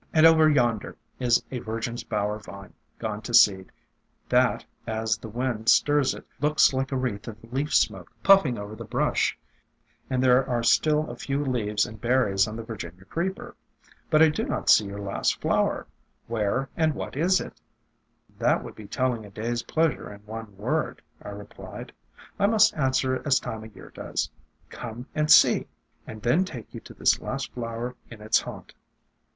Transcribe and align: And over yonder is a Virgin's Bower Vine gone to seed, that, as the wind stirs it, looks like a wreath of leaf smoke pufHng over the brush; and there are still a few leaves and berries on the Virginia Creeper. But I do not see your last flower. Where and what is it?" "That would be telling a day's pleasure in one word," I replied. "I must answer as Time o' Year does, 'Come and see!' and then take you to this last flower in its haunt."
And 0.13 0.25
over 0.25 0.49
yonder 0.49 0.97
is 1.19 1.43
a 1.51 1.59
Virgin's 1.59 2.03
Bower 2.03 2.39
Vine 2.39 2.73
gone 2.97 3.21
to 3.21 3.35
seed, 3.35 3.71
that, 4.29 4.65
as 4.87 5.15
the 5.15 5.29
wind 5.29 5.69
stirs 5.69 6.15
it, 6.15 6.25
looks 6.39 6.73
like 6.73 6.91
a 6.91 6.95
wreath 6.97 7.27
of 7.27 7.37
leaf 7.53 7.71
smoke 7.71 8.11
pufHng 8.23 8.57
over 8.57 8.75
the 8.75 8.83
brush; 8.83 9.37
and 10.09 10.23
there 10.23 10.43
are 10.49 10.63
still 10.63 11.07
a 11.07 11.15
few 11.15 11.45
leaves 11.45 11.85
and 11.85 12.01
berries 12.01 12.47
on 12.47 12.55
the 12.55 12.63
Virginia 12.63 13.05
Creeper. 13.05 13.55
But 14.09 14.23
I 14.23 14.29
do 14.29 14.43
not 14.43 14.71
see 14.71 14.85
your 14.85 14.97
last 14.97 15.39
flower. 15.39 15.85
Where 16.25 16.67
and 16.75 16.95
what 16.95 17.15
is 17.15 17.39
it?" 17.39 17.61
"That 18.39 18.63
would 18.63 18.73
be 18.73 18.87
telling 18.87 19.23
a 19.23 19.29
day's 19.29 19.61
pleasure 19.61 20.11
in 20.11 20.21
one 20.21 20.57
word," 20.57 21.03
I 21.21 21.29
replied. 21.29 21.91
"I 22.39 22.47
must 22.47 22.73
answer 22.73 23.21
as 23.23 23.39
Time 23.39 23.61
o' 23.61 23.65
Year 23.65 23.91
does, 23.93 24.31
'Come 24.69 25.05
and 25.13 25.29
see!' 25.29 25.67
and 26.07 26.23
then 26.23 26.43
take 26.43 26.73
you 26.73 26.79
to 26.79 26.95
this 26.95 27.19
last 27.21 27.53
flower 27.53 27.95
in 28.09 28.19
its 28.19 28.41
haunt." 28.41 28.73